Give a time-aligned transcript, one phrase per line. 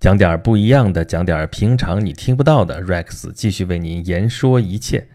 [0.00, 2.82] 讲点不一样的，讲点平常你听不到的。
[2.82, 5.06] Rex 继续为您言说一切。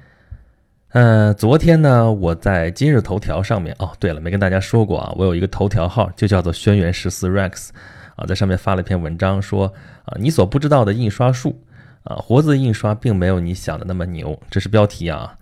[0.90, 7.70] 嗯，昨天呢，我在今日头条上面哦，对了，没跟大家说过啊，我有一个头条号，就叫做轩辕十四 Rex
[8.16, 9.74] 啊，在上面发了一篇文章，说
[10.06, 11.60] 啊，你所不知道的印刷术
[12.04, 15.36] 啊，活字印刷并没有你想的那么牛，这是标题啊。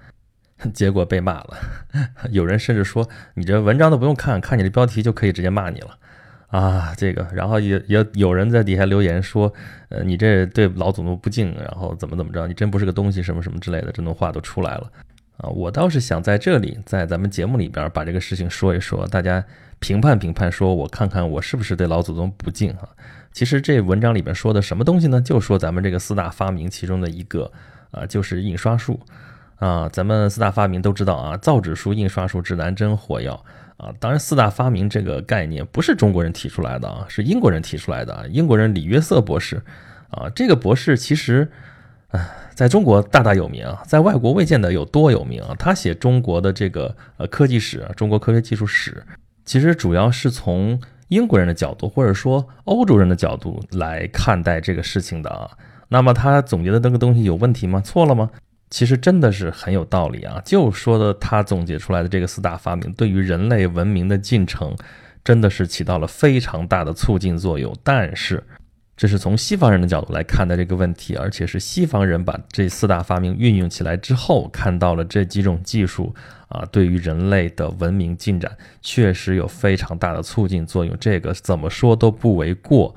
[0.74, 1.58] 结果被骂了，
[2.32, 5.98] 有人甚至说你这文章都不用看，看你的标题就可以直接骂你了。
[6.54, 9.52] 啊，这个，然后也也有人在底下留言说，
[9.90, 14.92] 呃，你这对老祖宗不敬，然后怎么怎么着，你真不是个东西，什么什么之类的，这种话都出来了。
[15.38, 19.44] 啊，我倒是想在这里，在咱们节目里边把这个事情说一说，大家
[19.80, 22.88] 评判评判，说我看看我是不是对老祖宗不敬啊？
[23.32, 25.20] 其实这文章里边说的什么东西呢？
[25.20, 27.52] 就说咱们这个四大发明其中的一个，
[27.90, 29.00] 啊，就是印刷术。
[29.64, 33.34] 啊，咱们四大发明都知道啊，造纸术、印刷术、指南针、火药。
[33.78, 38.28] 啊，当然，四大发明这个概念不是中国人提出来的啊，是英国人提出来的。
[38.28, 39.62] 英国人李约瑟博士，
[40.10, 41.50] 啊，这个博士其实，
[42.10, 45.56] 啊，在中国大大有名啊，在外国未见得有多有名啊。
[45.58, 49.02] 他写中国的这个呃科技史、中国科学技术史，
[49.46, 55.50] 其实主要是从英国人的角度或者说欧洲人的角度来看待这个事情的啊。
[55.88, 57.80] 那么他总结的那个东西有问题吗？
[57.80, 58.30] 错了吗？
[58.74, 60.42] 其实真的是很有道理啊！
[60.44, 64.76] 就说的他总结出来的这个四大发明，对于人类文明的进程，
[65.24, 67.72] 真的是起到了非常大的促进作用。
[67.84, 68.44] 但是，
[68.98, 76.12] 这是从西方人的角度来看待这个问题，而且是西方人把这四大发明运用起来之后，看到了这几种技术
[76.48, 80.98] 啊，对于人类的文明进展确实有非常大的促进作用。
[81.00, 82.96] 这个怎么说都不为过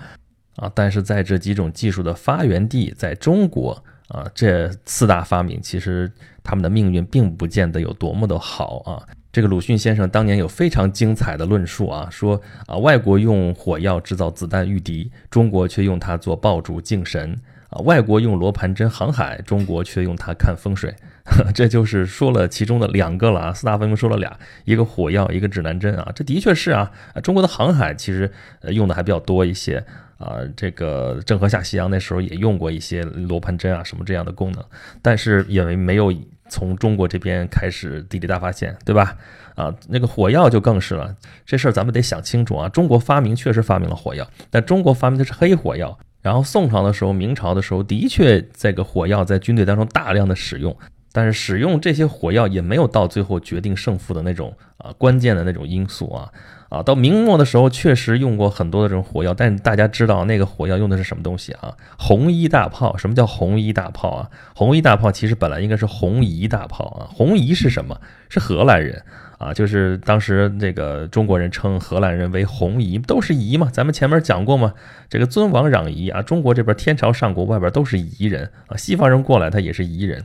[0.57, 0.71] 啊！
[0.75, 3.83] 但是在这几种技术的发源地，在中国。
[4.09, 6.09] 啊，这四大发明其实
[6.45, 9.03] 他们的命运并不见得有多么的好啊。
[9.33, 17.37] 这个鲁迅先生当年有非常精彩的论述啊，说啊，外国用火药制造子弹御敌，中国却用它做爆竹敬神
[17.69, 20.95] 啊；外国用罗盘针航海，中国却用它看风水。
[21.53, 23.53] 这就是说了其中的两个了啊。
[23.53, 26.13] 四大发明说了俩，一个火药，一个指南针啊。
[26.15, 26.93] 这的确是啊，
[27.25, 28.31] 中国的航海其实
[28.69, 29.85] 用的还比较多一些。
[30.19, 34.65] 啊，这个郑和下西洋那时候也用过一些罗盘针啊什么这样的功能，
[35.03, 36.13] 但是因为没有
[36.49, 39.17] 从中国这边开始地理大发现，对吧？
[39.55, 42.69] 啊，那个火药就更是了，这事儿咱们得想清楚啊。
[42.69, 45.99] 中国发明确实发明了火药，但中国发明的是黑火药。
[46.23, 50.77] 然后宋朝的时候、明朝的时候，的确这个火药在军队当中大量的使用，
[51.17, 56.29] 但是使用这些火药也没有到最后决定胜负的那种啊关键的那种因素啊。
[56.69, 61.73] 啊，到明末的时候确实用过很多的这种火药，但大家知道那个火药用的是什么东西啊？
[61.97, 62.97] 红衣大炮。
[62.97, 64.29] 什么叫红衣大炮啊？
[64.53, 67.07] 红衣大炮其实本来应该是红夷大炮啊。
[67.15, 68.01] 红夷是什么？
[68.29, 69.01] 是荷兰人
[69.39, 73.71] 啊，就是当时这个中国人称荷兰人为红夷，都是夷嘛。
[73.73, 74.75] 咱们前面讲过嘛，
[75.09, 80.25] 这个尊王攘夷啊，中国这边天朝上国外边都是夷人啊，西方人过来他也是夷人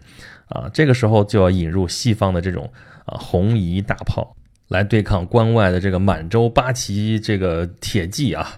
[0.51, 0.69] 啊。
[0.73, 2.72] 这个时候就要引入西方的这种
[3.06, 4.35] 啊红夷大炮。
[4.67, 8.53] 来对抗关外的这个满洲八旗这个铁骑啊，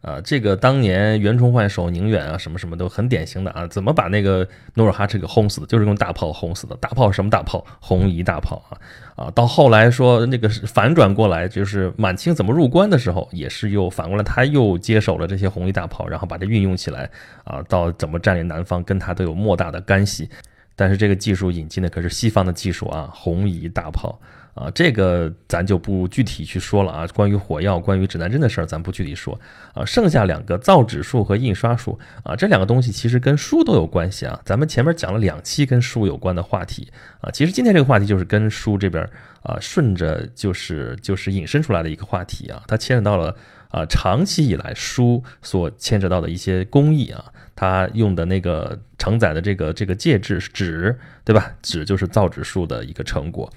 [0.00, 5.66] 啊，这个当年袁崇焕守宁远啊，什么什么都很典型的啊，怎么把那个努尔哈赤给轰死的？
[5.66, 6.74] 就是用大炮轰死的。
[6.76, 7.62] 大炮什么大炮？
[7.80, 8.80] 红夷大炮啊
[9.26, 9.30] 啊！
[9.34, 17.10] 到后来说那个反转过来，就是满清怎么入关的时候，也是又反过来，他又接手了这些红夷大炮，然后把它运用起来
[17.44, 20.30] 啊，到怎么占领南方，跟他都有莫大的干系。
[20.78, 24.18] 但是这个技术引进的可是西方的技术啊，红夷大炮。
[24.54, 27.06] 啊，这个咱就不具体去说了啊。
[27.14, 29.40] 关于火药、关于指南针的事儿，咱不具体说
[29.72, 29.84] 啊。
[29.84, 34.40] 剩下两个造纸术和印刷术啊，这两个东西其实跟书都有关系啊。
[34.44, 36.90] 咱们前面讲了两期跟书有关的话题
[37.20, 39.08] 啊，其实今天这个话题就是跟书这边
[39.44, 42.60] 啊顺着就是就是引申出来的一个话题啊。
[42.66, 43.36] 它牵扯到了
[43.68, 47.24] 啊长期以来书所牵扯到的一些工艺啊，
[47.54, 51.52] 它用的那个承载的这个这个介质纸，对吧？
[51.62, 53.52] 纸就是造纸术的一个成果。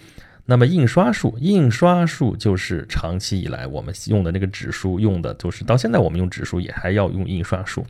[0.45, 7.85] 那么印刷术，印刷术就是长期以来我们用的那个纸书用的，就是到现在我们用纸书也还要用印刷术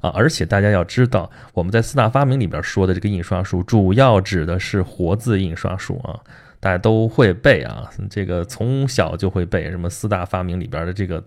[0.00, 0.08] 啊！
[0.10, 6.20] 而且大家要知道，我们在四大发明里边说的这个印刷术，主要指的是活字印刷术啊，
[6.60, 11.22] 大家都会背啊，这个从小就会背什么四大发明里边的这个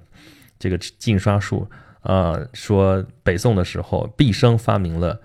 [0.61, 1.69] 这个印刷术
[2.01, 5.19] 啊，说北宋的时候毕生发明了。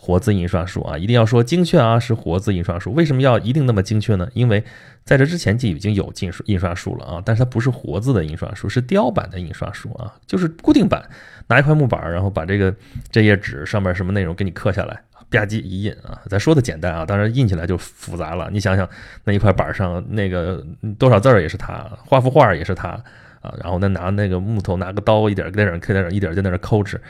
[0.00, 2.92] 活字印刷术啊，一定要说精确啊，是活字印刷术。
[2.94, 4.28] 为什么要一定那么精确呢？
[4.32, 4.62] 因为
[5.04, 11.04] 在这之前就已经有印印刷术了啊，但是它不是活字的印刷术，是雕版的印刷术啊，就是固定版，
[11.48, 12.72] 拿一块木板，然后把这个
[13.10, 14.94] 这页纸上面什么内容给你刻下来，
[15.30, 16.22] 吧唧一印啊。
[16.30, 18.48] 咱说的简单啊，当然印起来就复杂了。
[18.52, 18.88] 你想想，
[19.24, 20.64] 那一块板上那个
[20.96, 23.02] 多少字儿也是他，画幅画也是他
[23.40, 27.00] 啊，然后再拿那个木头，拿个刀一点在那刻，在那一点在那抠纸。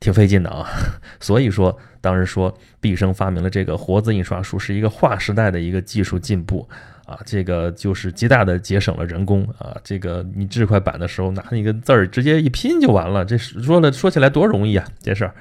[0.00, 0.66] 挺费劲的啊。
[1.20, 6.66] 所以说，当时说毕生发明了这个活字印刷术，是一个划时代的一个技术进步
[7.04, 7.18] 啊。
[7.26, 9.76] 这个就是极大的节省了人工啊。
[9.84, 13.24] 这个你制块板的时候，拿那个字儿直接一拼就完了。
[13.26, 15.34] 这说了说起来多容易啊，这事儿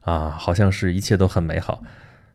[0.00, 1.82] 啊，好像是一切都很美好。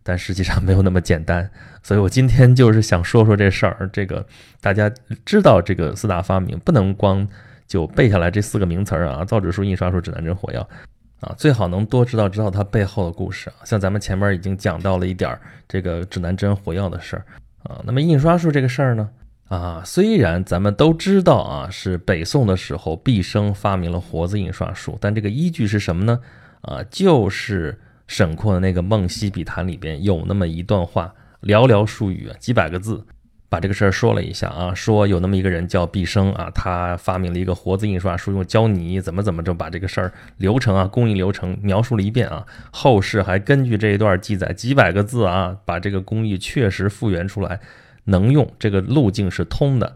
[0.05, 1.50] 但实际上没有那么简单，
[1.81, 3.89] 所以我今天就是想说说这事儿。
[3.94, 4.25] 这个
[4.59, 4.91] 大家
[5.23, 7.25] 知道这个四大发明，不能光
[7.65, 10.67] 就背下来这四个名词儿啊，造纸术、印刷术、指南针、火药
[11.21, 13.63] 啊，最好能多知道知道它背后的故事啊。
[13.63, 15.39] 像咱们前面已经讲到了一点儿
[15.69, 17.25] 这个指南针、火药的事儿
[17.63, 17.81] 啊。
[17.85, 19.09] 那么印刷术这个事儿呢
[19.47, 26.19] 啊，虽然咱们都知道啊，是北宋的时候毕生发明了活字印刷术，但这个依据是什么呢？
[26.61, 27.79] 啊，就是。
[28.07, 33.05] 沈括的那个《梦溪笔谈》里边有那么一段话，寥寥数语，几百个字，
[33.50, 34.73] 把这个事儿说了一下啊。
[34.73, 42.45] 说有那么一个人叫毕生啊，他发明了一个活字印刷术，用胶泥怎么怎么着把这个事儿流程啊，工艺流程描述了一遍啊。
[42.71, 47.59] 后世还根据这一段记载，几百个字啊，把这个工艺确实复原出来，
[48.03, 49.95] 能用，这个路径是通的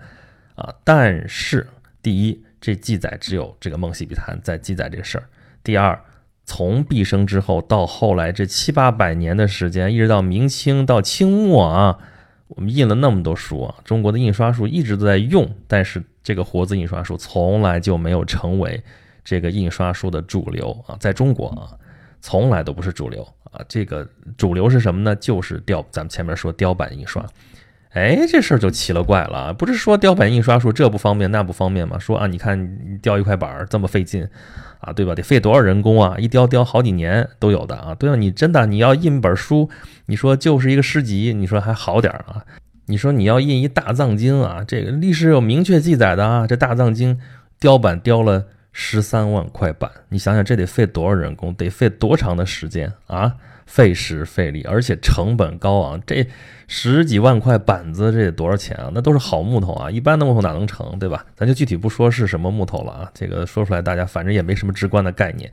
[0.56, 0.74] 啊。
[0.84, 1.68] 但是
[2.02, 5.24] 第一，这记载只有这个《梦溪笔谈》在记载这事儿；
[5.62, 6.00] 第二。
[6.48, 12.00] 从毕生之后到后来这七八百年的时间，一直到明清到清末啊，
[12.48, 18.82] 我们印了那么多书啊，中国的印刷术一直都在用，但是这个活字印刷术从来就没有成为
[19.26, 21.76] 这个印刷术的主流啊，在中国啊，
[22.22, 23.22] 从来都不是主流
[23.52, 23.62] 啊。
[23.68, 24.08] 这个
[24.38, 25.14] 主流是什么呢？
[25.18, 27.24] 就是雕，咱们前面说雕版印刷。
[27.98, 31.98] 哎，这事儿就奇了怪了，不是说雕版印刷术这不方便那不方便吗？
[31.98, 34.28] 说啊，你看你雕一块板这么费劲。
[34.80, 35.16] 啊，对吧？
[35.16, 36.16] 得费多少人工啊？
[36.20, 37.96] 一雕雕好几年都有的啊。
[37.96, 38.16] 对吧？
[38.16, 39.68] 你真的你要印本书，
[40.06, 42.46] 你说就是一个诗集，你说还好点儿啊？
[42.86, 46.46] 你说你要印一大藏经啊，这个历史有明确记载的啊。
[46.46, 47.20] 这大藏经
[47.60, 51.52] 雕版雕了十三万块板，你想想这得费多少人工？
[51.56, 53.34] 得费多长的时间啊？
[53.68, 56.02] 费时费力，而且成本高昂。
[56.08, 56.26] 这
[56.68, 58.90] 十几万块板子，这得多少钱啊？
[58.94, 61.24] 那都是好木头啊，一般的木头哪能成，对吧？
[61.36, 65.52] 咱就具体不说是什么木头了啊，这个说出来大家反正也没什么直观的概念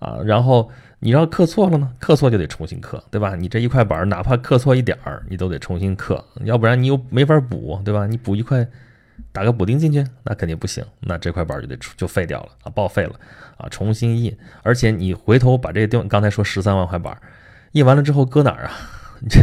[0.00, 0.18] 啊。
[0.24, 3.34] 然后你要刻错了呢，刻错就得重新刻，对吧？
[3.34, 8.06] 你这一块板哪怕刻错一点儿，你都得重新刻，要不然你又没法补，对吧？
[8.06, 8.66] 你补一块，
[9.32, 13.14] 打个补丁进去，那肯定不行，那这块板就得就废掉了啊，报废了
[13.56, 14.36] 啊，重新印。
[14.62, 17.16] 而且你回头把这个地方，刚才说十三万块板。
[17.72, 18.72] 印完了之后搁哪儿啊？
[19.30, 19.40] 这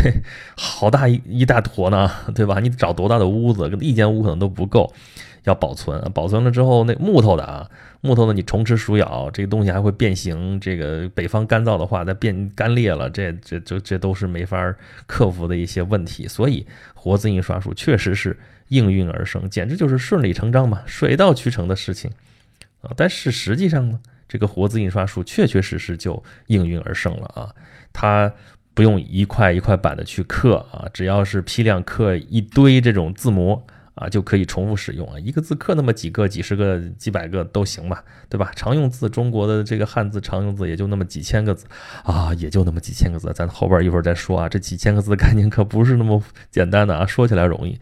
[0.57, 2.59] 好大一一大坨呢， 对吧？
[2.59, 3.69] 你找多大的屋子？
[3.79, 4.93] 一间屋可能都不够，
[5.45, 6.01] 要保存。
[6.13, 7.69] 保存了之后，那木头的啊，
[8.01, 10.59] 木头的你虫吃鼠咬，这个东西还会变形。
[10.59, 14.75] 这个北方干燥的话，再变干裂了，这这这这都是没法
[15.07, 16.27] 克服的一些问题。
[16.27, 18.37] 所以活字印刷术确实是
[18.67, 22.11] 应运而生，简直就是顺理成章嘛，水到渠成的事情
[22.81, 22.91] 啊。
[22.97, 23.97] 但是实际上呢，
[24.29, 27.53] 这个活字印刷术确确实实就应运而生了啊。
[27.91, 28.31] 它
[28.73, 33.61] 不用一块一块板的去刻啊，只要是批量刻一堆这种字模
[33.95, 35.19] 啊，就可以重复使用啊。
[35.19, 38.49] 一个字刻那么几个、几十个、几百个都行吧，对吧？
[38.55, 41.65] 常用字，中国的这个汉字常用字也就那么几千个字
[42.03, 43.29] 啊，也就那么几千个字。
[43.35, 47.05] 咱后边一会儿再说啊，这几千个字的概念可不是那么简单的啊。
[47.05, 47.77] 说起来容易，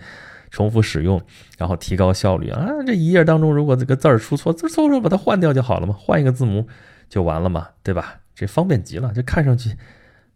[0.57, 1.21] 重复使用，
[1.56, 2.68] 然后提高效率啊。
[2.88, 6.68] 这一页当中如果这个字儿出错，字错了把它换掉就好了嘛，换一个字母
[7.07, 8.21] 就完了嘛，对吧？
[8.33, 9.77] 这方便极了，这看上去。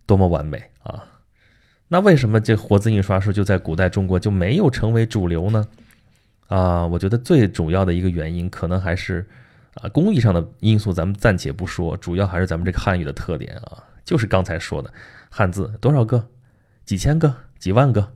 [0.05, 1.03] 多么完美啊！
[1.87, 5.65] 那为什么这活字印刷术就在古代中国就没有成为主流呢？
[6.47, 9.25] 啊，我觉得最主要的一个原因可能还是
[9.75, 14.91] 啊工艺上的因素，咱们暂且不说，主要还是咱们这个汉语的特点啊，就是刚才说的
[15.29, 16.27] 汉字多少个，
[16.83, 18.11] 几千个、几万个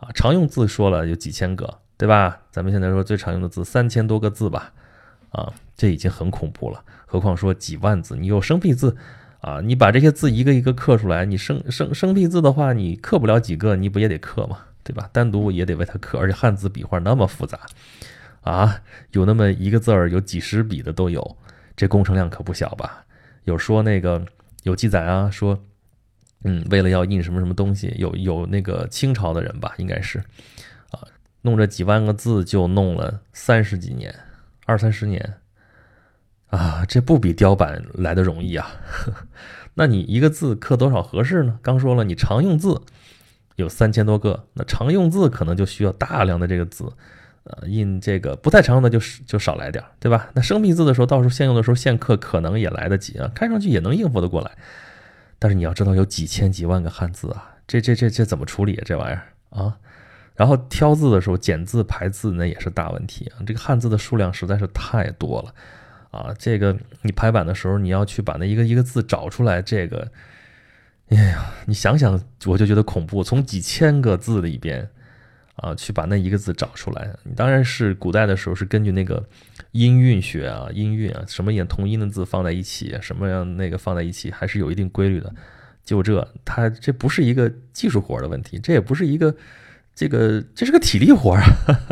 [0.00, 2.40] 啊，常用字说了有几千个，对吧？
[2.50, 4.72] 咱们现在说最常用的字三千多个字吧，
[5.30, 8.96] 啊，这已经很恐怖了，何况说几万字，你有生僻字。
[9.42, 14.58] 啊，你把这些字一个一个刻出来，你生生生僻字的话，你刻不了几个，你不也得刻吗？
[14.84, 15.08] 对吧？
[15.14, 17.58] 单独也得为它刻，而且汉字笔画那么复杂，
[18.42, 21.38] 啊，有那么一个字儿有几十笔的都有，
[21.74, 23.06] 这工程量可不小吧？
[23.44, 24.22] 有说那个
[24.64, 25.58] 有记载啊，说，
[26.44, 30.18] 嗯，为了要印什么什么东西，有有那个清朝的人吧，应该是，
[30.90, 31.00] 啊，
[31.42, 34.14] 弄这几万个字就弄了三十几年，
[34.66, 35.34] 二三十年。
[36.46, 38.72] 啊，这不比雕版来的容易啊？
[39.74, 41.60] 那你一个字刻多少合适呢？
[41.62, 42.82] 刚说了，你常用字
[43.54, 46.92] 有三千多个，那常用字可能就需要大量的这个字，
[47.44, 50.28] 呃，印这个不太常用的就就少来点，对吧？
[50.34, 54.50] 那生僻字的时候，到时候现用的时候现刻可能也来得及啊，看上去也能应付得过来。
[55.40, 58.82] 但是你要知道，有几千几万个汉字啊，这这这这怎么处理啊？
[58.86, 59.24] 这玩意儿
[59.60, 59.76] 啊？
[60.36, 65.54] 然后挑字的时候，剪字排字那也是大问题啊，这个汉字的数量实在是太多了。
[66.10, 70.10] 啊，这个你排版的时候，你要去把那一个一个字找出来，这个，
[71.08, 74.90] 哎呀，你想想我就觉得恐怖，从几千个字里边
[75.56, 77.10] 啊，去把那一个字找出来。
[77.24, 79.24] 你当然是古代的时候是根据那个
[79.72, 85.32] 音韵学啊，音韵啊，什么演同音的字放在一起，什么样那个放在一起，还是有一定规律的。
[85.84, 89.34] 就这，它这不是一个技术活的问题，这也不是一个。
[89.92, 91.42] 这个这是个体力活啊，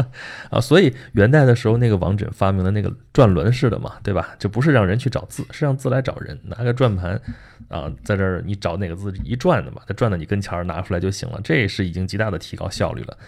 [0.51, 4.35] 啊，所以元代的时候，那个王缜发明了那个转轮式的嘛，对吧？
[4.39, 6.39] 这不是让人去找字，是让字来找人。
[6.45, 7.21] 拿个转盘
[7.69, 11.39] 啊，在这儿你找哪个字一转的嘛，它转到你跟前儿拿出来就行了。
[11.45, 13.19] 这是已经极大的提高效率了。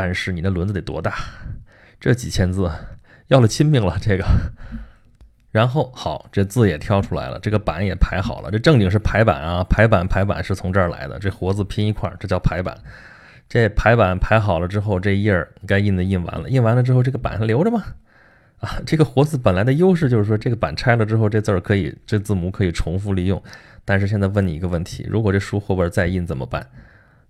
[0.00, 1.12] 但是你那轮子得多大？
[1.98, 2.70] 这几千字
[3.26, 4.24] 要了亲命了，这个。
[5.50, 8.48] 然后好，这字也挑出来了，这个版也排好了。
[8.48, 11.18] 这正经是排版啊，排版排版是从这儿来的。
[11.18, 12.78] 这活字拼一块儿，这叫排版。
[13.48, 17.82] 这排版排好了之后，这页该印的印完了，印完了之后，这个版还留着吗？
[18.60, 23.42] 啊，这个活字本来的优势就是说，这个版拆了之后，这字儿可以，这字母可以重复利用。
[23.84, 26.64] 但是现在问你一个问题，如果这书后边再印怎么办？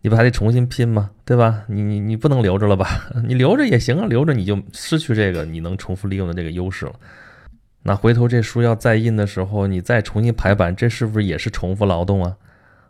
[0.00, 1.10] 你不还得重新拼吗？
[1.24, 1.64] 对吧？
[1.68, 3.10] 你你你不能留着了吧？
[3.26, 6.92] 你留着也行啊，留着你就失去这个你能重复利用的这个优势了。
[7.82, 12.36] 那回头这书要再印的时候，你再重新排版，这是不是也是重复劳动啊？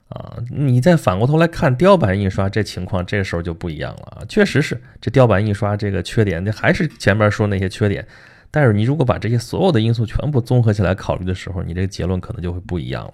[0.09, 4.25] 啊，你再反过头来看雕版印刷这情况，这时候就不一样了啊！
[4.29, 8.07] 确实是这雕版印刷这个缺点，那还是前面说那些缺点。
[8.51, 13.13] 但是你如果把这些所有的因素全部综合起来考虑的时候，你这个结论可能就会不一样了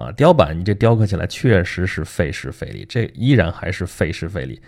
[0.00, 0.10] 啊！
[0.12, 4.58] 雕版你这雕刻起来确实是费时费力，这依然还是费时费力。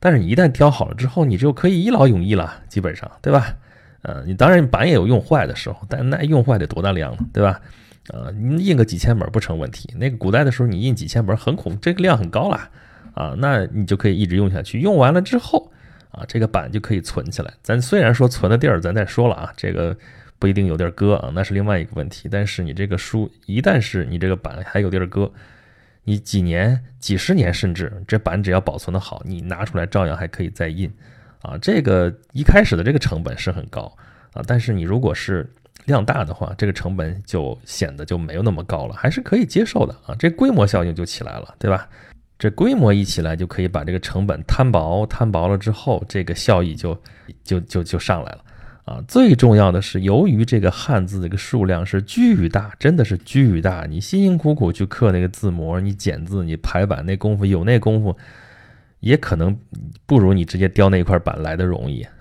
[0.00, 3.54] 但是你一旦雕好了之后，你就可以一劳永逸了，基本上对吧？
[4.02, 7.60] 呃，你当然版也有用坏的时候，但那用坏得多大量呢，对吧？
[8.08, 9.94] 呃，你印个几千本不成问题。
[9.96, 12.68] 那个古代的时候，你印几千本很恐，这个量很高了
[13.14, 14.80] 啊，那你就可以一直用下去。
[14.80, 15.70] 用完了之后
[16.10, 17.54] 啊，这个版就可以存起来。
[17.62, 19.96] 咱虽然说存的地儿，咱再说了啊，这个
[20.42, 22.28] 不一定有地儿搁啊，那是另外一个问题。
[22.28, 25.32] 但是你这个书一旦是你这个版还有地儿搁，
[26.02, 30.92] 你几年、几十年，甚至这版只要保存的好，你拿出来照样还可以再印
[31.42, 31.56] 啊。
[31.58, 33.82] 这个一开始的这个成本是很高
[34.32, 35.48] 啊，但是你如果是
[35.84, 40.16] 量大的话，这个成本就显得就没有那么高了，还是可以接受的啊。
[40.18, 41.88] 这规模效应就起来了，对吧？
[42.36, 47.00] 这规模一起来，就可以把这个成本摊薄，摊薄了之后，这个效益就
[47.44, 48.44] 就就就上来了
[48.84, 49.02] 啊。
[49.06, 58.16] 最重要的是，由于这个汉字这个数量是巨大，真的是巨大，你辛辛苦苦去刻那个字模，你剪字，你排版那功夫，有那功夫，
[59.00, 59.58] 也可能
[60.06, 62.06] 不如你直接雕那一块板来的容易。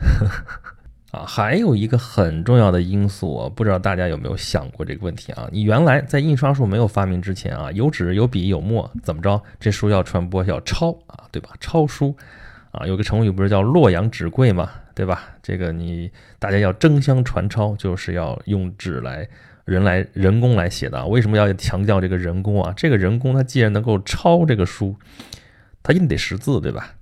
[1.12, 5.46] 啊，还有一个很重要的因素，不知道大家有没有想过这个问题啊？
[5.52, 9.44] 你原来在印刷术没有发明之前啊，有纸有笔有墨，怎么着？
[9.60, 11.50] 这书要传播要抄啊，对吧？
[11.60, 12.16] 抄书
[12.72, 15.30] 啊，有个成语不是叫洛阳纸贵吗，对吧？
[15.42, 19.28] 这个你大家要争相传抄，就是要用纸来
[19.66, 21.06] 人来人工来写的。
[21.08, 22.74] 为什么要强调这个人工啊？
[22.76, 24.96] 这个人工他既然能够抄这个书，
[25.84, 26.96] 他一定得识字，对吧？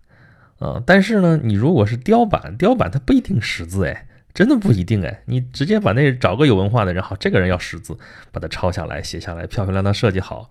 [0.60, 7.98] 啊，但是呢，你如果是雕版，雕版它不一定识字，哎，真的不一定，哎，你直接把那找个有文化的人，好，这个人要识字，
[8.34, 10.50] 把它抄下来，写下来，漂漂亮亮设计好。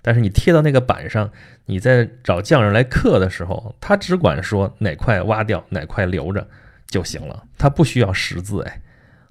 [0.00, 1.30] 但是你贴到那个板上，
[1.66, 6.48] 你在找匠人来刻的时候，他只管说哪块挖掉，哪块留着
[6.92, 8.80] 就行了，他不需要识字，哎，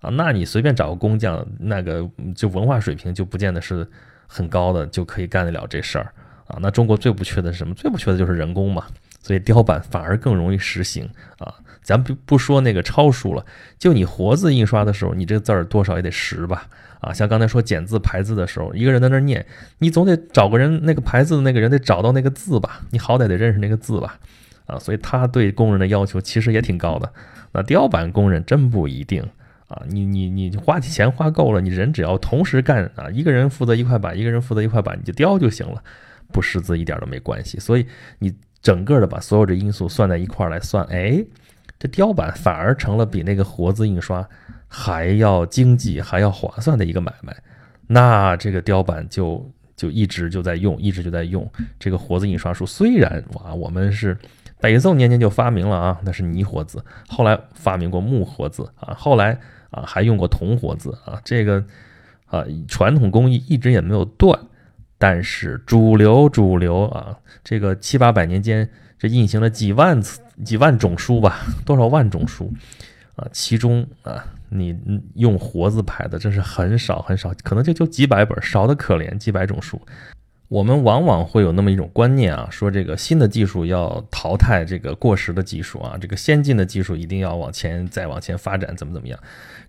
[0.01, 3.87] 啊，那你随便找个工匠，那个就文化水平就不见得是
[4.25, 6.11] 很高的，就可以干得了这事儿
[6.47, 6.57] 啊。
[6.59, 7.75] 那中国最不缺的是什么？
[7.75, 8.87] 最不缺的就是人工嘛。
[9.23, 11.53] 所以雕版反而更容易实行啊！
[11.83, 13.45] 咱不不说那个抄书了，
[13.77, 16.67] 就你活字印刷的时候，你这个字儿多少也得识吧？
[17.01, 19.45] 啊，像刚才说剪字排字的时候，一个人在那念，
[19.77, 22.81] 你总得找个人那个排字的那个人得找到那个字吧？
[22.89, 24.17] 你好歹得认识那个字吧？
[24.71, 27.13] 啊，所以他对工人的要求其实也挺高的。
[27.51, 29.21] 那雕版工人真不一定
[29.67, 29.83] 啊！
[29.87, 35.83] 你你你花钱花够了，你人只要同时干啊，一个人负责一块板，一个人负责一块板，你就雕就行了，
[36.31, 37.59] 不识字一点都没关系。
[37.59, 37.85] 所以
[38.19, 38.33] 你。
[38.63, 41.25] 整个的把所有的因素算在一块来算，哎，
[41.79, 44.23] 这雕版反而成了比那个活字印刷
[44.67, 47.35] 还要经济、还要划算的一个买卖。
[47.87, 52.63] 那这个雕版就就一直就在用，一直就在用这个活字印刷术。
[52.63, 54.15] 虽然哇，我们是
[54.61, 59.39] 北宋年间就发明了啊，那是泥活字，后来发明过木活字啊，后来
[59.71, 61.65] 啊还用过铜活字啊，这个
[62.27, 64.39] 啊传统工艺一直也没有断。
[64.97, 72.53] 但是主流主流啊，这个七八百年间，这印行了几万次、几万种书吧，多少万种书
[73.15, 73.27] 啊？
[73.31, 74.77] 其中啊，你
[75.15, 79.81] 用活字排的真是很少很少，可能就就几百本，少的可怜，几百种书。
[80.51, 89.17] 我们往往会有那么一种观念啊，说这个新的技术要淘汰这个过时的技术啊，这个先进的技术一定要往前再往前发展，怎么怎么样？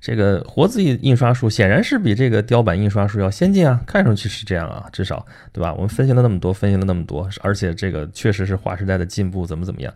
[0.01, 5.73] 这个活字印刷术显然是比这个雕版印刷术要先进啊，看上去是这样啊，至少对吧？
[5.73, 9.95] 我们分析了那么多，分析了那么多，而且这个确实是划时代的进步，怎么怎么样？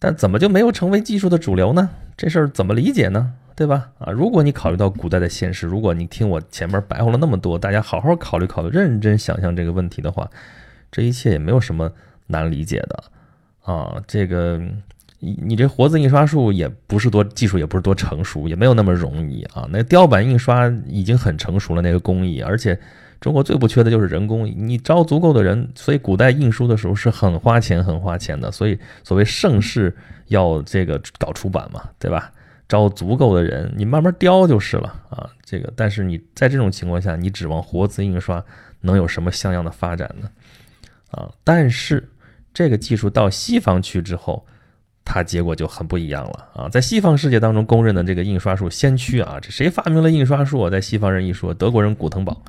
[0.00, 1.90] 但怎么就没有成为技术的主流呢？
[2.16, 3.34] 这事儿怎么理解呢？
[3.54, 3.90] 对吧？
[3.98, 10.28] 啊，如果你考虑到古代的现实，如果你听我前面白话了那么多，大家好好考虑考虑，认真想象这个问题的话，
[10.90, 11.92] 这一切也没有什么
[12.28, 13.04] 难理解的
[13.62, 14.02] 啊。
[14.06, 14.58] 这个
[15.18, 19.68] 你你这活字印刷术也不是多技术，也不是多成熟，也没有那么容易啊。
[19.70, 22.80] 那雕版印刷已经很成熟了，那个工艺，而且
[23.20, 28.50] 中国最不缺的就是人工，你招足够的人，所以古代印书的时候是很花钱很花钱的。
[28.50, 29.94] 所以所谓盛世
[30.28, 32.32] 要这个搞出版嘛，对吧？
[32.66, 35.28] 招足够的人，你慢慢雕就是了啊。
[35.44, 38.42] 这个，但是你在这种情况下，你指望活字印刷
[38.80, 40.30] 能有什么像样的发展呢？
[41.10, 42.08] 啊，但是
[42.54, 44.46] 这个技术到西方去之后，
[45.04, 46.68] 它结果就很不一样了啊。
[46.68, 50.70] 在西方世界当中公认的这个印刷术先驱啊，这谁发明了印刷术啊？
[50.70, 52.40] 在西方人一说，德国人古腾堡。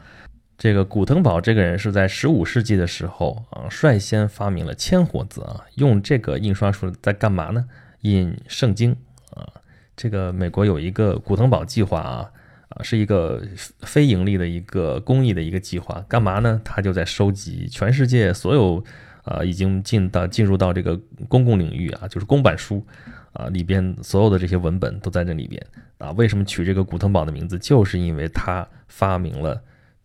[0.62, 7.65] 这个古腾堡这个人是在十五世纪的时候啊，率先发明了铅活字啊，用这个印刷术在干嘛呢？
[8.01, 8.96] 印圣经
[9.32, 9.50] 啊。
[9.98, 12.30] 这个美国有一个古腾堡计划啊，
[12.70, 13.41] 啊，是一个
[13.80, 16.62] 非盈利的一个公益的一个计划，干嘛呢？
[16.63, 18.84] 他就在收集全世界所有
[19.24, 20.96] 啊已经进到进入到这个
[21.27, 22.86] 公共领域啊，就是公版书
[23.34, 25.60] 啊里边所有的这些文本都在这里边
[25.98, 26.12] 啊。
[26.12, 27.58] 为什么取这个古腾堡的名字？
[27.58, 29.60] 就是因为他发明了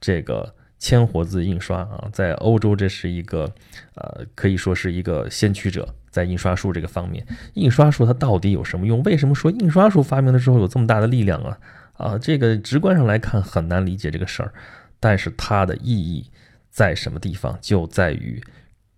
[0.06, 0.54] 这个。
[0.78, 3.50] 铅活字印刷啊，在欧洲这是一个，
[3.94, 7.26] 呃，可以说是一个先驱者，在印刷术这个方面。
[7.54, 9.02] 印刷术它到底有什么用？
[9.02, 11.58] 为什么说印刷术发明的时候有这么大的力量啊？
[11.94, 14.52] 啊，这个直观上来看很难理解这个事儿，
[15.00, 16.30] 但是它的意义
[16.68, 17.58] 在什么地方？
[17.62, 18.38] 就在于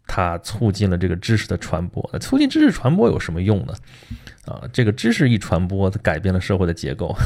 [0.04, 2.02] 它促进了这个知识的传播。
[2.18, 3.74] 促进知识传播有什么用呢？
[4.46, 7.16] 啊，这个知识一传播，它改变了社会的结构。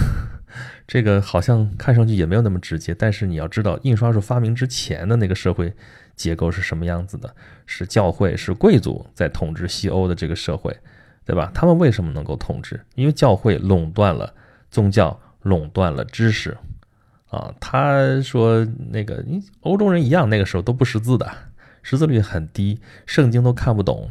[0.86, 5.72] 这个好像看上去也没有那么直接，但是你要知道，印刷术发明之前的那个社会
[6.16, 7.34] 结构是什么样子的？
[7.66, 10.76] 是教会、是贵族在统治西欧的这个社会，
[11.24, 11.50] 对吧？
[11.54, 12.80] 他们为什么能够统治？
[12.94, 14.34] 因为教会垄断了
[14.70, 16.56] 宗教，垄断了知识。
[17.30, 19.24] 啊，他说那个，
[19.60, 21.26] 欧洲人一样，那个时候都不识字的，
[21.82, 24.10] 识字率很低，圣经都看不懂，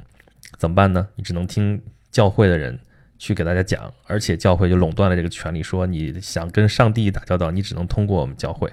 [0.58, 1.08] 怎么办呢？
[1.16, 2.80] 你只能听教会的人。
[3.22, 8.68] 去给大家讲，而且教会就垄断了这个权利，说你想跟上帝打交道，你只能通过我们教会，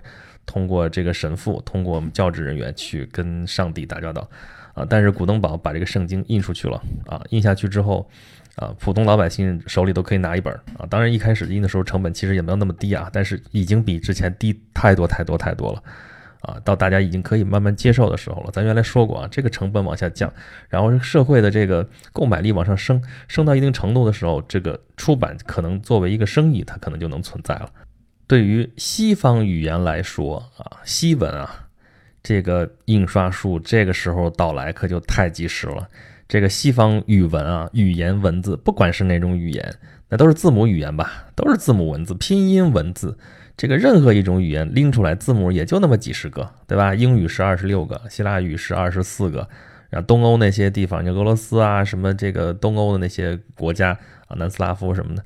[0.46, 4.26] 通过这个神父，通过我们教职人员去跟上帝打交道，
[4.72, 4.86] 啊！
[4.88, 8.08] 但是古登堡把这个圣经印出去了，啊，印下去之后，
[8.54, 15.82] 啊，普通老百姓手里都可以拿一本，啊，当然一开始印的时候成本其实也没有那么低啊，但是已经比之前低太多太多太多了。
[16.40, 18.50] 啊，到大家已经可以慢慢接受的时候了。
[18.52, 20.32] 咱原来说过啊，这个成本往下降，
[20.68, 27.70] 然后社会的这个购买力往上升，升到一定程度的时候，这个出版可能作为一个生意，它可能就能存在了。
[28.26, 31.66] 对于西方语言来说啊，西文啊，
[32.22, 35.88] 这个印刷术这个时候到来可就太及时了。
[36.28, 39.74] 这个西方语文啊，语言文字，不管是哪种语言，
[40.10, 43.16] 那都是字母语言吧，都是字母文字，拼音文字。
[43.58, 46.94] 这个任何一种语言拎出来，字母也就那么几十个，对吧？
[46.94, 49.48] 英语是二十六个，希腊语是二十四个，
[49.90, 55.24] 然后东欧那些地方，你俄罗斯啊，什么这个东欧的那些国家啊，南斯拉夫什么的，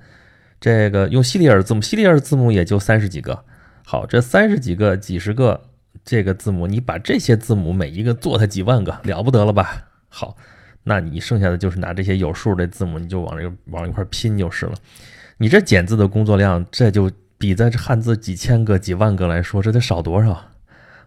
[0.59, 3.45] 这个用西里尔字母，西里尔字母也就三十几个。
[3.85, 5.61] 好，这三十几个、几十个
[6.03, 9.89] 这个字母，你把这些字母每一个做它几万个，了不得了吧？
[10.09, 10.39] 好，
[10.85, 14.73] 那你剩下的就是拿这些有数的字母，你就往这个往一块拼就是了。
[15.37, 17.11] 你这减字的工作量，这就。
[17.43, 20.41] 比在这汉字几千个、几万个来说，这得少多少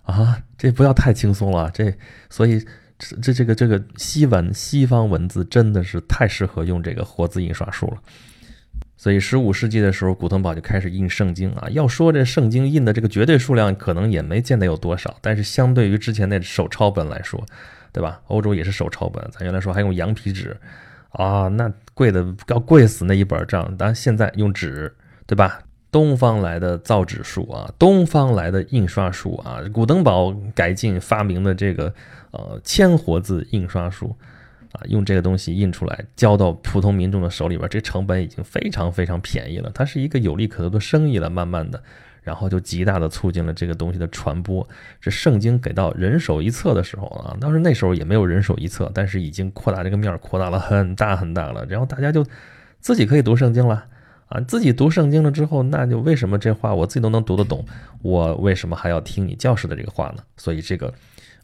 [0.03, 0.37] 啊？
[0.57, 1.71] 这不要太轻松了。
[1.73, 1.95] 这
[2.29, 2.61] 所以
[3.21, 8.01] 这这个这个西文西方文字真的是太适合用这个活字印刷术了。
[8.97, 11.69] 所以十五世纪的时候，古腾堡就开始印圣经啊。
[11.69, 17.41] 要说这圣经印的这个绝对数量，可能也没见得有多少，但是相对于之前那手抄本来说，
[17.93, 18.19] 对吧？
[18.27, 20.57] 欧洲也是手抄本，咱原来说还用羊皮纸
[21.11, 23.73] 啊，那贵的要贵死那一本账。
[23.77, 24.93] 当然现在用纸，
[25.25, 25.59] 对吧？
[25.95, 31.93] 东方来的造纸术啊，东方来的印刷术啊，古登堡改进发明的这个
[32.31, 34.13] 呃铅活字印刷术
[34.73, 41.29] 啊，用这个东西印出来交到普通民众的手里边，这成本已经非常非常便宜了，它是一个有利可图的生意了。
[41.29, 41.81] 慢慢的，
[42.23, 44.67] 然后就极大的促进了这个东西的传播。
[44.99, 52.25] 这圣经给到人手一册的时候啊，当时那时候也没有人手一册，但是已经扩大这个面扩大了很大很大了，然后大家就
[52.81, 53.85] 自己可以读圣经了。
[54.27, 57.65] 啊，自己读圣经了之后，那就为什么这话我自己都能读得懂，
[58.01, 60.23] 我为什么还要听你教师的这个话呢？
[60.37, 60.87] 所以这个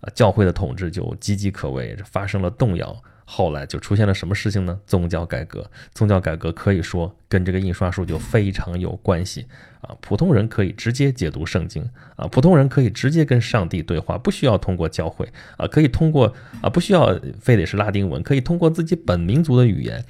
[0.01, 3.01] 啊，教会的统治就岌岌可危，发生了动摇。
[3.23, 4.77] 后来就出现了什么事情呢？
[4.85, 5.65] 宗教改革。
[5.93, 9.45] 宗教改革可以说跟这个印刷术就非常有关系
[9.79, 9.95] 啊。
[10.01, 20.03] 普通人可以直接解读圣经啊，普通人可以直接跟上帝对话，不需要通过教会啊，可以通过啊，不需要非得是拉丁文，可以通过自己本民族的语言。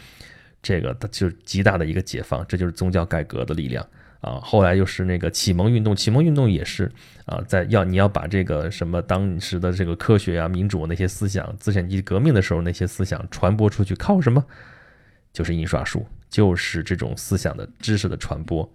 [0.62, 3.86] 这个就是极大的一个解放，这就是宗教改革的力量。
[4.22, 6.92] 啊，后来又是那个启蒙运动，启蒙运动也是
[7.26, 14.46] 啊，在要你要把这个什么当时的这个科学啊、民主那些思想，资产阶级革命的时候那些思想传播出去，靠什么？
[15.34, 18.72] 就是印刷术，就是这种思想的知识的传播。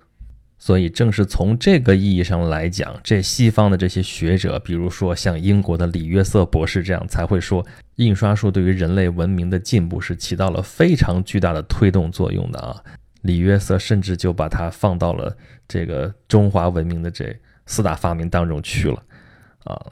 [0.58, 7.64] 所以正是从这个意义上来讲，这西方的这些学者，比如说像英国的李约瑟博士这样，才会说
[7.96, 12.82] 印刷术对于人类文明的进步是起到了非常巨大的推动作用的啊。
[13.22, 19.02] 李约瑟甚至就把它放到了这个中华文明的这四大发明当中去了，
[19.64, 19.86] 啊！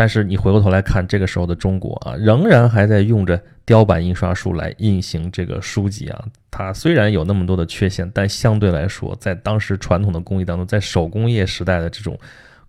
[0.00, 6.24] 但是你回过头来看，这个时候的中国啊，仍然还在用着雕版印刷术来印行这个书籍啊。
[6.50, 12.18] 它虽然有那么多的缺陷，但相对来说，在当时传统的工艺当中，在手工业时代的这种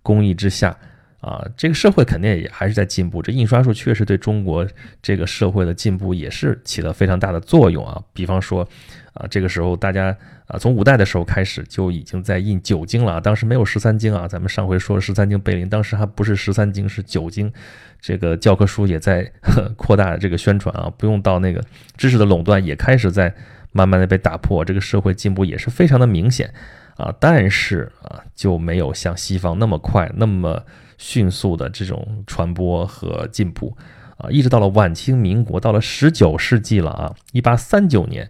[0.02, 0.76] 工艺之下，
[1.22, 3.22] 啊，这个社会肯定也还是在进步。
[3.22, 4.68] 这印刷术确实对中国
[5.00, 7.98] 这个社会的进步也是起了非常大的作用啊。
[8.12, 8.68] 比方说。
[9.14, 10.16] 啊，这个时候大家
[10.52, 13.20] 啊，从五代的时候开始就已经在印九经了啊。
[13.20, 17.50] 当时没有十三经啊，咱们上回说十三经背灵，当时还不是十三经，是九经。
[17.98, 19.32] 这个教科书也在
[19.76, 21.64] 扩大这个宣传啊，不用到那个
[21.96, 23.34] 知识的垄断也开始在
[23.72, 26.52] 慢慢的被打破，这个社会进步也是非常的明显
[26.96, 27.14] 啊。
[27.18, 30.62] 但是啊，就没有像西方那么快、那么
[30.98, 33.74] 迅速的这种传播和进步
[34.18, 34.28] 啊。
[34.28, 38.28] 一直到了晚清民国，到了十九世纪了啊，一八三九年。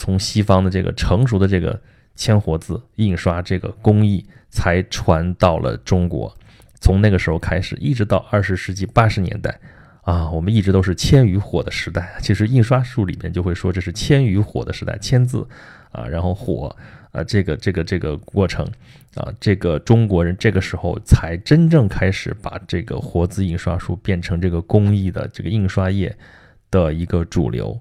[0.00, 1.78] 从西方的这个成熟的这个
[2.16, 6.34] 铅活字印刷这个工艺才传到了中国，
[6.80, 9.60] 从那个时候开始，一直到二十世纪八十年代，
[10.00, 12.16] 啊，我们一直都是铅与火的时代。
[12.22, 15.46] 其实印刷术里面就会说这是铅与火的时代，铅字
[15.92, 16.74] 啊，然后火
[17.12, 18.66] 啊，这个这个这个过程
[19.16, 26.16] 啊，这个中国人这个时候才真正开始把这个活字印刷术变成这个工艺的这个印刷业
[26.70, 27.78] 的一个主流。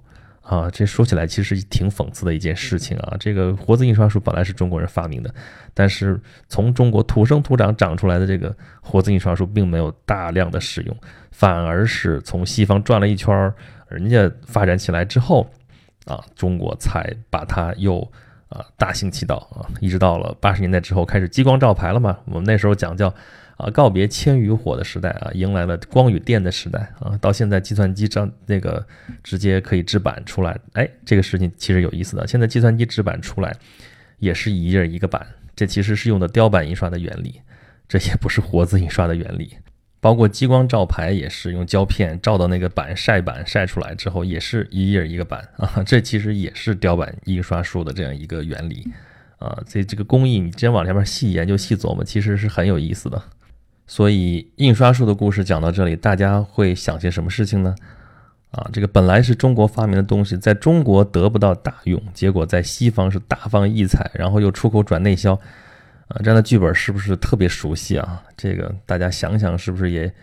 [0.50, 3.16] 啊，这说起来其实挺讽刺的一件事情啊！
[3.20, 5.32] 这个活字印刷术本来是中国人发明的，
[5.76, 10.98] 但是从中国土生土长长出来的这个活字印刷术并没有大量的使用，
[11.30, 13.54] 反而是从西方转了一圈，
[13.90, 15.48] 人家发展起来之后，
[16.06, 18.02] 啊，中国才把它又
[18.48, 23.14] 啊大行其道啊，一直到了八十年代之后开始激光照排了嘛，我们那时候讲叫。
[23.60, 27.18] 啊，告别铅与火的时代啊，迎来了光与电的时代啊！
[27.20, 28.86] 到现在计算机上那个
[29.22, 32.26] 直接可以制版出来，哎，这个事情其实有意思的。
[32.26, 33.54] 现在计算机制版出来
[34.20, 37.42] 也是一页一个版，这其实是用的雕版印刷的原理，
[37.86, 39.58] 这也不是活字印刷的原理。
[40.00, 48.88] 包括激光照排也是用胶片照到那个板晒板晒出来之后，也是一页一个版啊， 这其实也是雕版印刷术的这样一个原理
[49.40, 49.62] 啊。
[49.68, 53.22] 所以这个工艺你真往下面细研究细琢磨，其实是很有意思的。
[53.90, 57.74] 所以印刷术的故事讲到这里，大家会想些什么事情呢？
[58.52, 65.34] 啊，这个本来是中国发明的东西，在中国得不到大用，结果在西方是大放异彩，然后又出口转内销，
[66.08, 68.22] 啊，这样的剧本是不是特别熟悉啊？
[68.38, 70.14] 这个大家想想，是不是也？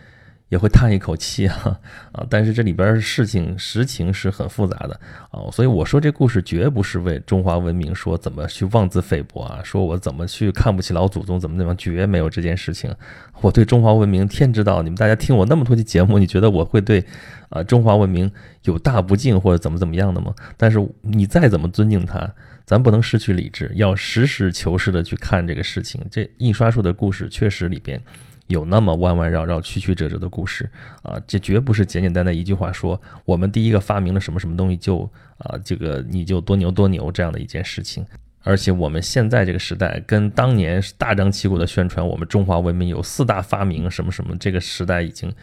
[0.49, 1.79] 也会叹一口气啊
[2.13, 2.25] 啊！
[2.29, 12.93] 但是这里边事情实情是很复杂的啊，所以我说这故事绝不是为中华文明说怎么去妄自菲薄啊，说我怎么去看不起老祖宗怎么怎么，绝没有这件事情。
[13.41, 17.03] 我对中华文明天知道，你们大家听我那么多期节目，你觉得我会对
[17.49, 18.31] 啊中华文明
[18.63, 20.33] 有大不敬或者怎么怎么样的吗？
[20.55, 22.33] 但是你再怎么尊敬他，
[22.65, 26.01] 咱不能失去理智，要实事求是的去看这个事情。
[26.09, 28.01] 这印刷术的故事确实里边。
[28.47, 30.69] 有那么弯弯绕绕、曲曲折折的故事
[31.03, 38.05] 啊，这绝不是简简单单一句话说我们第一个发明了什么什么东西就啊，这个你就多牛多牛这样的一件事情。
[38.43, 45.33] 而且我们现在这个时代跟当年大张旗鼓的宣传我们中华文明有四大发明什么什么，这个时代已经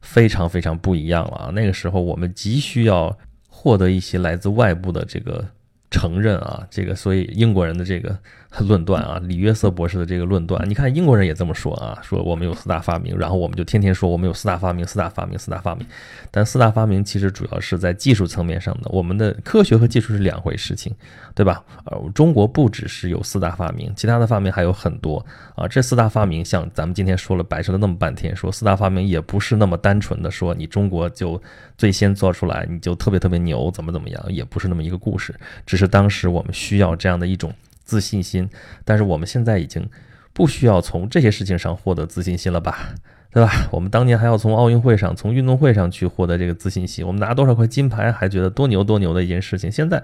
[0.00, 1.50] 非常非常不一样了啊。
[1.54, 3.16] 那个时候我们急需要
[3.48, 5.46] 获得一些来自外部的这个。
[5.92, 8.16] 承认啊，这个所以英国人的这个
[8.58, 15.86] 论断啊，李约瑟博士的这个论断，你看英国人也这么说啊，说我们有四大发明，然后我们就天天说我们有四大发明，四大发明，四大发明。
[16.32, 20.92] 但四大发明其实主要是在技术层面上的，我们的科学和技术是两回事情，
[21.34, 21.62] 对吧？
[21.84, 25.68] 呃，中国不只是有四大发明，其他的发明还有很多啊。
[25.68, 31.40] 这四大发明，像咱们今天说了摆设了那么半天，说四大发明也不是那么单纯的说你中国就
[31.78, 35.32] 最先做出来，你就特别特别牛，怎么怎么样，也不是那么一个故事，
[35.64, 37.52] 只是当时我们需要这样的一种
[37.90, 38.48] 自信心，
[38.84, 39.84] 但是我们现在已经
[40.32, 42.94] 不需要从这些事情上获得自信心了吧？
[43.32, 43.68] 对吧？
[43.72, 50.00] 我们当年还要从奥运会上、从运动会上去获得这个自信心，我们拿多少块金牌还觉得多牛多牛的一件事情，现在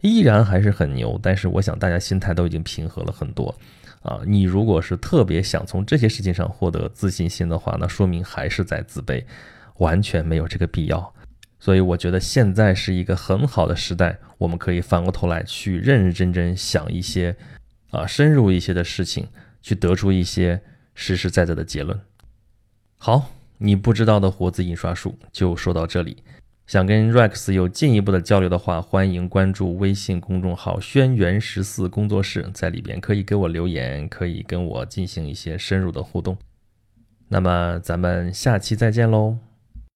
[0.00, 1.16] 依然还是很牛。
[1.22, 3.54] 但是我想大家心态都已经平和了很多
[4.02, 4.18] 啊。
[4.26, 9.22] 你如果是特别想从这些事情上获得自信心的话，那说明还是在自卑，
[9.78, 11.14] 完全没有这个必要。
[11.64, 17.36] 所以我觉得现在是一个很好的时代，我们可以反过头来去认认真真想一些
[17.92, 19.28] 啊深入一些的事情，
[19.60, 20.60] 去得出一些
[20.96, 21.96] 实实在在的结论。
[22.98, 26.24] 好，你不知道的活字印刷术就说到这里。
[26.66, 36.36] 想跟 Rex 有进一步的交流的话，欢迎关注微信公众号“轩辕十四工作室”，在里边可以给我留言，可以跟我进行一些深入的互动。
[37.28, 39.51] 那么咱们下期再见喽。